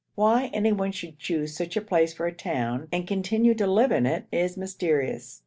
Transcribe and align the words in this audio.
Why 0.15 0.49
anyone 0.51 0.91
should 0.93 1.19
choose 1.19 1.55
such 1.55 1.77
a 1.77 1.81
place 1.81 2.11
for 2.11 2.25
a 2.25 2.31
town, 2.33 2.87
and 2.91 3.07
continue 3.07 3.53
to 3.53 3.67
live 3.67 3.91
in 3.91 4.07
it, 4.07 4.25
is 4.31 4.57
mysterious. 4.57 5.39